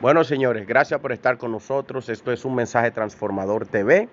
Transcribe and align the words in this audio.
Bueno, 0.00 0.22
señores, 0.22 0.64
gracias 0.64 1.00
por 1.00 1.10
estar 1.10 1.38
con 1.38 1.50
nosotros. 1.50 2.08
Esto 2.08 2.30
es 2.30 2.44
un 2.44 2.54
mensaje 2.54 2.92
transformador 2.92 3.66
TV 3.66 4.08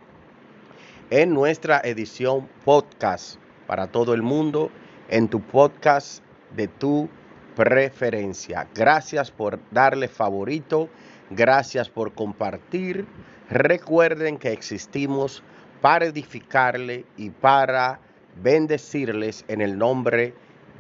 en 1.11 1.31
nuestra 1.31 1.79
edición 1.83 2.49
podcast 2.63 3.35
para 3.67 3.85
todo 3.85 4.15
el 4.15 4.23
mundo, 4.23 4.71
en 5.09 5.27
tu 5.27 5.41
podcast 5.41 6.23
de 6.55 6.67
tu 6.67 7.07
preferencia. 7.55 8.67
Gracias 8.73 9.29
por 9.29 9.59
darle 9.69 10.07
favorito, 10.07 10.89
gracias 11.29 11.87
por 11.87 12.15
compartir. 12.15 13.05
Recuerden 13.51 14.39
que 14.39 14.53
existimos 14.53 15.43
para 15.81 16.05
edificarle 16.05 17.05
y 17.15 17.29
para 17.29 17.99
bendecirles 18.41 19.45
en 19.47 19.61
el 19.61 19.77
nombre 19.77 20.33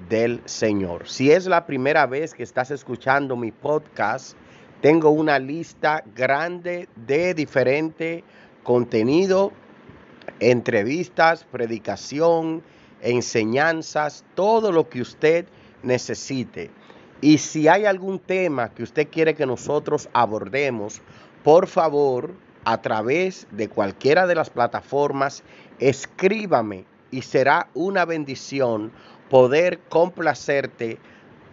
del 0.09 0.41
Señor. 0.45 1.07
Si 1.07 1.31
es 1.31 1.45
la 1.45 1.67
primera 1.67 2.07
vez 2.07 2.33
que 2.33 2.41
estás 2.41 2.71
escuchando 2.71 3.35
mi 3.35 3.51
podcast, 3.51 4.35
tengo 4.85 5.09
una 5.09 5.39
lista 5.39 6.03
grande 6.15 6.87
de 7.07 7.33
diferente 7.33 8.23
contenido, 8.61 9.51
entrevistas, 10.39 11.43
predicación, 11.43 12.61
enseñanzas, 13.01 14.23
todo 14.35 14.71
lo 14.71 14.87
que 14.87 15.01
usted 15.01 15.47
necesite. 15.81 16.69
Y 17.19 17.39
si 17.39 17.67
hay 17.67 17.85
algún 17.85 18.19
tema 18.19 18.75
que 18.75 18.83
usted 18.83 19.07
quiere 19.09 19.33
que 19.33 19.47
nosotros 19.47 20.07
abordemos, 20.13 21.01
por 21.43 21.65
favor, 21.65 22.35
a 22.63 22.79
través 22.79 23.47
de 23.49 23.67
cualquiera 23.67 24.27
de 24.27 24.35
las 24.35 24.51
plataformas, 24.51 25.41
escríbame 25.79 26.85
y 27.09 27.23
será 27.23 27.69
una 27.73 28.05
bendición 28.05 28.91
poder 29.31 29.79
complacerte 29.89 30.99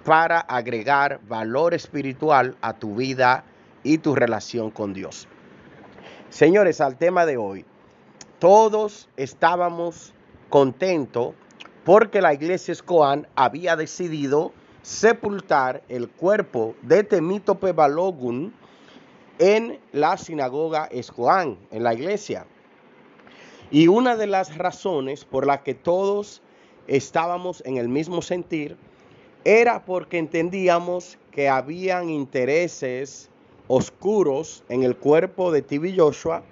para 0.05 0.41
agregar 0.41 1.21
valor 1.29 1.75
espiritual 1.75 2.57
a 2.61 2.75
tu 2.75 2.97
vida 2.97 3.45
y 3.83 3.99
tu 3.99 4.15
relación 4.15 4.71
con 4.71 4.95
Dios. 4.95 5.29
Señores, 6.29 6.81
al 6.81 6.97
tema 6.97 7.27
de 7.27 7.37
hoy, 7.37 7.65
todos 8.39 9.09
estábamos 9.17 10.15
contentos 10.49 11.35
porque 11.85 12.21
la 12.21 12.35
iglesia 12.35 12.73
Escoán 12.73 13.27
había 13.35 13.77
decidido 13.77 14.53
sepultar 14.83 15.83
el 15.89 16.09
cuerpo 16.09 16.75
de 16.83 17.05
Temítope 17.05 17.73
Balogun 17.73 18.53
en 19.39 19.79
la 19.93 20.17
sinagoga 20.17 20.87
Escoán, 20.87 21.59
en 21.71 21.83
la 21.85 21.95
iglesia. 21.95 22.47
Y 23.71 23.89
una 23.89 24.17
de 24.17 24.27
las 24.27 24.57
razones 24.59 25.25
por 25.25 25.47
las 25.47 25.63
que 25.63 25.75
todos 25.75 26.43
estábamos 26.87 27.63
en 27.65 27.77
el 27.77 27.89
mismo 27.89 28.23
sentir 28.23 28.77
era 29.45 29.85
porque 29.85 30.19
entendíamos 30.19 31.19
que 31.31 31.49
habían 31.49 32.11
intereses 32.11 33.29
oscuros 33.67 34.65
en 34.69 34.83
el 34.83 34.97
cuerpo 34.97 35.51
de 35.51 35.63
Tibi 35.63 35.97
Joshua, 35.97 36.43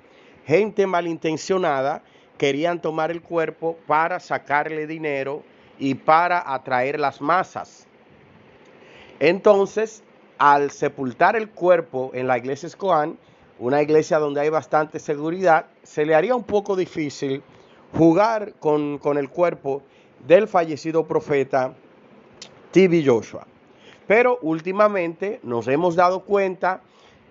gente 0.46 0.86
malintencionada 0.86 2.02
querían 2.38 2.80
tomar 2.80 3.10
el 3.10 3.20
cuerpo 3.20 3.76
para 3.86 4.18
sacarle 4.18 4.86
dinero 4.86 5.42
y 5.78 5.94
para 5.94 6.52
atraer 6.52 6.98
las 6.98 7.20
masas. 7.20 7.86
Entonces, 9.18 10.02
al 10.38 10.70
sepultar 10.70 11.36
el 11.36 11.50
cuerpo 11.50 12.10
en 12.14 12.26
la 12.26 12.38
iglesia 12.38 12.66
Escoán, 12.66 13.18
una 13.58 13.82
iglesia 13.82 14.18
donde 14.18 14.40
hay 14.40 14.48
bastante 14.48 14.98
seguridad, 14.98 15.66
se 15.82 16.06
le 16.06 16.14
haría 16.14 16.34
un 16.34 16.44
poco 16.44 16.76
difícil 16.76 17.42
jugar 17.92 18.54
con, 18.58 18.96
con 18.98 19.18
el 19.18 19.28
cuerpo 19.28 19.82
del 20.26 20.48
fallecido 20.48 21.06
profeta 21.06 21.74
TV 22.70 23.04
Joshua. 23.04 23.46
Pero 24.06 24.38
últimamente 24.42 25.40
nos 25.42 25.68
hemos 25.68 25.94
dado 25.94 26.24
cuenta 26.24 26.80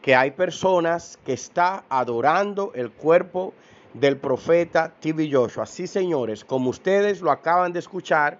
que 0.02 0.16
hay 0.16 0.32
personas 0.32 1.20
que 1.26 1.34
están 1.34 1.82
adorando 1.90 2.72
el 2.74 2.92
cuerpo 2.92 3.54
del 3.94 4.18
profeta 4.18 4.94
TV 5.00 5.30
Joshua. 5.32 5.66
Sí, 5.66 5.88
señores, 5.88 6.46
como 6.46 6.70
ustedes 6.70 7.22
lo 7.22 7.32
acaban 7.32 7.74
de 7.74 7.80
escuchar, 7.80 8.40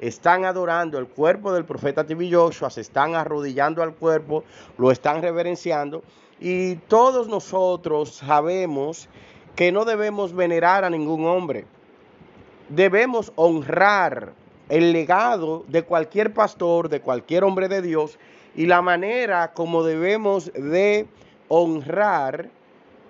están 0.00 0.44
adorando 0.44 0.98
el 0.98 1.06
cuerpo 1.06 1.52
del 1.52 1.64
profeta 1.64 2.04
TV 2.04 2.30
Joshua, 2.30 2.70
se 2.70 2.82
están 2.82 3.14
arrodillando 3.14 3.82
al 3.82 3.94
cuerpo, 3.94 4.44
lo 4.76 4.90
están 4.90 5.22
reverenciando. 5.22 6.02
Y 6.40 6.76
todos 6.76 7.26
nosotros 7.28 8.14
sabemos 8.14 9.08
que 9.56 9.72
no 9.72 9.84
debemos 9.84 10.34
venerar 10.34 10.84
a 10.84 10.90
ningún 10.90 11.26
hombre. 11.26 11.66
Debemos 12.68 13.32
honrar 13.34 14.34
el 14.68 14.92
legado 14.92 15.64
de 15.68 15.82
cualquier 15.82 16.32
pastor, 16.32 16.88
de 16.88 17.00
cualquier 17.00 17.44
hombre 17.44 17.68
de 17.68 17.82
Dios 17.82 18.18
y 18.54 18.66
la 18.66 18.82
manera 18.82 19.52
como 19.52 19.82
debemos 19.82 20.52
de 20.52 21.06
honrar 21.48 22.50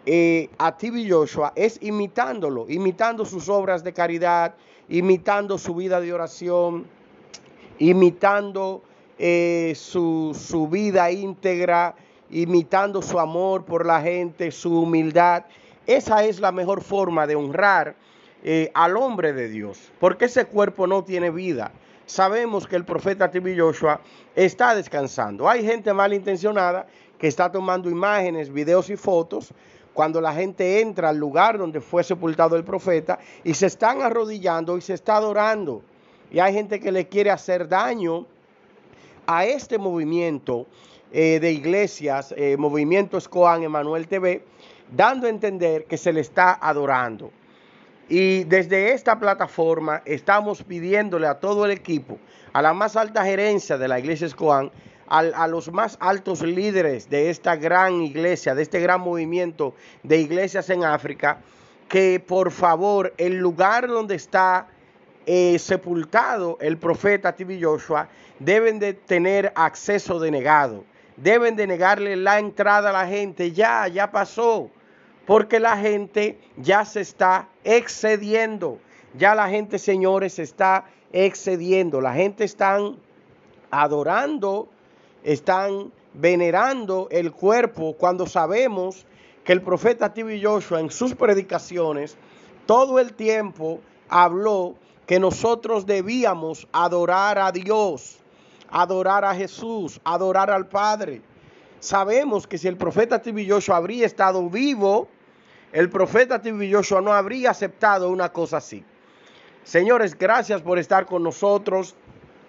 eh, 0.06 0.48
a 0.58 0.76
Tibi 0.76 1.10
Joshua 1.10 1.52
es 1.56 1.78
imitándolo, 1.82 2.66
imitando 2.68 3.24
sus 3.24 3.48
obras 3.48 3.82
de 3.84 3.92
caridad, 3.92 4.54
imitando 4.88 5.58
su 5.58 5.74
vida 5.74 6.00
de 6.00 6.12
oración, 6.12 6.86
imitando 7.78 8.82
eh, 9.18 9.72
su, 9.76 10.36
su 10.38 10.68
vida 10.68 11.10
íntegra, 11.10 11.94
imitando 12.30 13.02
su 13.02 13.18
amor 13.18 13.64
por 13.64 13.84
la 13.84 14.00
gente, 14.00 14.50
su 14.50 14.82
humildad. 14.82 15.44
Esa 15.86 16.24
es 16.24 16.40
la 16.40 16.52
mejor 16.52 16.82
forma 16.82 17.26
de 17.26 17.36
honrar 17.36 17.96
eh, 18.50 18.70
al 18.72 18.96
hombre 18.96 19.34
de 19.34 19.50
Dios, 19.50 19.92
porque 20.00 20.24
ese 20.24 20.46
cuerpo 20.46 20.86
no 20.86 21.04
tiene 21.04 21.28
vida. 21.28 21.70
Sabemos 22.06 22.66
que 22.66 22.76
el 22.76 22.84
profeta 22.86 23.30
Tibi 23.30 23.58
Joshua 23.58 24.00
está 24.34 24.74
descansando. 24.74 25.50
Hay 25.50 25.62
gente 25.62 25.92
malintencionada 25.92 26.86
que 27.18 27.28
está 27.28 27.52
tomando 27.52 27.90
imágenes, 27.90 28.50
videos 28.50 28.88
y 28.88 28.96
fotos 28.96 29.52
cuando 29.92 30.22
la 30.22 30.32
gente 30.32 30.80
entra 30.80 31.10
al 31.10 31.18
lugar 31.18 31.58
donde 31.58 31.82
fue 31.82 32.02
sepultado 32.02 32.56
el 32.56 32.64
profeta 32.64 33.18
y 33.44 33.52
se 33.52 33.66
están 33.66 34.00
arrodillando 34.00 34.78
y 34.78 34.80
se 34.80 34.94
está 34.94 35.16
adorando. 35.16 35.82
Y 36.30 36.38
hay 36.38 36.54
gente 36.54 36.80
que 36.80 36.90
le 36.90 37.06
quiere 37.06 37.30
hacer 37.30 37.68
daño 37.68 38.24
a 39.26 39.44
este 39.44 39.76
movimiento 39.76 40.64
eh, 41.12 41.38
de 41.38 41.52
iglesias, 41.52 42.32
eh, 42.34 42.56
movimiento 42.56 43.18
Escoan 43.18 43.62
Emanuel 43.62 44.08
TV, 44.08 44.42
dando 44.90 45.26
a 45.26 45.28
entender 45.28 45.84
que 45.84 45.98
se 45.98 46.14
le 46.14 46.22
está 46.22 46.54
adorando. 46.54 47.30
Y 48.08 48.44
desde 48.44 48.92
esta 48.92 49.18
plataforma 49.18 50.00
estamos 50.06 50.62
pidiéndole 50.62 51.26
a 51.26 51.40
todo 51.40 51.66
el 51.66 51.70
equipo, 51.70 52.18
a 52.54 52.62
la 52.62 52.72
más 52.72 52.96
alta 52.96 53.22
gerencia 53.22 53.76
de 53.76 53.86
la 53.86 53.98
iglesia 53.98 54.26
Escoan, 54.26 54.70
a, 55.08 55.46
los 55.46 55.72
más 55.72 55.96
altos 56.00 56.42
líderes 56.42 57.08
de 57.08 57.30
esta 57.30 57.56
gran 57.56 58.02
iglesia, 58.02 58.54
de 58.54 58.62
este 58.62 58.80
gran 58.80 59.00
movimiento 59.00 59.74
de 60.02 60.18
iglesias 60.18 60.70
en 60.70 60.84
África, 60.84 61.40
que 61.88 62.22
por 62.26 62.50
favor 62.50 63.14
el 63.18 63.36
lugar 63.36 63.88
donde 63.88 64.14
está 64.14 64.68
eh, 65.26 65.58
sepultado 65.58 66.56
el 66.60 66.78
profeta 66.78 67.34
Tibi 67.34 67.62
Joshua 67.62 68.08
deben 68.38 68.78
de 68.78 68.94
tener 68.94 69.52
acceso 69.54 70.18
denegado, 70.18 70.84
deben 71.16 71.56
de 71.56 71.66
negarle 71.66 72.16
la 72.16 72.38
entrada 72.38 72.90
a 72.90 72.92
la 72.92 73.06
gente, 73.06 73.52
ya, 73.52 73.88
ya 73.88 74.10
pasó 74.10 74.70
porque 75.28 75.60
la 75.60 75.76
gente 75.76 76.40
ya 76.56 76.86
se 76.86 77.02
está 77.02 77.50
excediendo. 77.62 78.78
Ya 79.12 79.34
la 79.34 79.50
gente, 79.50 79.78
señores, 79.78 80.32
se 80.32 80.42
está 80.42 80.86
excediendo. 81.12 82.00
La 82.00 82.14
gente 82.14 82.44
está 82.44 82.78
adorando, 83.70 84.70
están 85.22 85.92
venerando 86.14 87.08
el 87.10 87.30
cuerpo 87.30 87.94
cuando 87.98 88.26
sabemos 88.26 89.04
que 89.44 89.52
el 89.52 89.60
profeta 89.60 90.14
Tibi 90.14 90.42
Joshua 90.42 90.80
en 90.80 90.90
sus 90.90 91.14
predicaciones 91.14 92.16
todo 92.64 92.98
el 92.98 93.12
tiempo 93.12 93.80
habló 94.08 94.76
que 95.06 95.20
nosotros 95.20 95.84
debíamos 95.84 96.66
adorar 96.72 97.38
a 97.38 97.52
Dios, 97.52 98.16
adorar 98.70 99.26
a 99.26 99.34
Jesús, 99.34 100.00
adorar 100.04 100.50
al 100.50 100.68
Padre. 100.68 101.20
Sabemos 101.80 102.46
que 102.46 102.56
si 102.56 102.66
el 102.66 102.78
profeta 102.78 103.20
Tibi 103.20 103.46
Joshua 103.46 103.76
habría 103.76 104.06
estado 104.06 104.48
vivo, 104.48 105.06
el 105.72 105.90
profeta 105.90 106.40
Tibi 106.40 106.72
Joshua 106.72 107.00
no 107.00 107.12
habría 107.12 107.50
aceptado 107.50 108.10
una 108.10 108.32
cosa 108.32 108.58
así. 108.58 108.84
Señores, 109.64 110.16
gracias 110.16 110.62
por 110.62 110.78
estar 110.78 111.06
con 111.06 111.22
nosotros. 111.22 111.94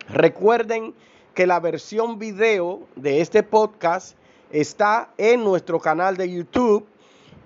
Recuerden 0.08 0.94
que 1.34 1.46
la 1.46 1.60
versión 1.60 2.18
video 2.18 2.88
de 2.96 3.22
este 3.22 3.44
podcast 3.44 4.18
está 4.52 5.12
en 5.18 5.44
nuestro 5.44 5.80
canal 5.80 6.18
de 6.18 6.32
YouTube, 6.32 6.88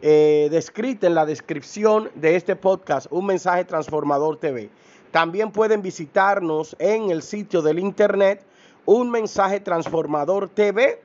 eh, 0.02 0.48
descrita 0.52 1.08
en 1.08 1.16
la 1.16 1.25
descripción 1.25 2.12
de 2.16 2.36
este 2.36 2.56
podcast, 2.56 3.08
Un 3.10 3.25
Mensaje 3.25 3.66
Transformador 3.66 4.38
TV. 4.40 4.70
También 5.12 5.52
pueden 5.52 5.81
visitarnos 5.81 6.75
en 6.80 7.10
el 7.10 7.22
sitio 7.22 7.62
del 7.62 7.80
internet, 7.80 8.46
un 8.86 9.12
mensaje 9.12 9.60
transformador 9.60 10.50
TV.tv. 10.50 11.04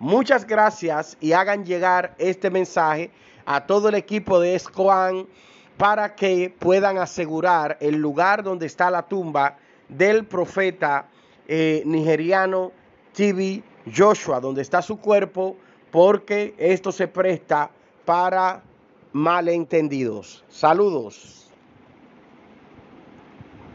Muchas 0.00 0.46
gracias 0.46 1.18
y 1.20 1.32
hagan 1.32 1.66
llegar 1.66 2.14
este 2.16 2.48
mensaje 2.48 3.10
a 3.44 3.66
todo 3.66 3.90
el 3.90 3.94
equipo 3.94 4.40
de 4.40 4.54
Escoan 4.54 5.26
para 5.76 6.14
que 6.14 6.54
puedan 6.58 6.96
asegurar 6.96 7.76
el 7.82 7.96
lugar 7.96 8.42
donde 8.42 8.64
está 8.64 8.90
la 8.90 9.02
tumba 9.02 9.58
del 9.90 10.24
profeta 10.24 11.06
eh, 11.46 11.82
nigeriano 11.84 12.72
Tibi 13.12 13.62
Joshua, 13.94 14.40
donde 14.40 14.62
está 14.62 14.80
su 14.80 14.98
cuerpo, 14.98 15.58
porque 15.90 16.54
esto 16.56 16.92
se 16.92 17.06
presta 17.06 17.70
para 18.06 18.62
malentendidos. 19.12 20.42
Saludos. 20.48 21.49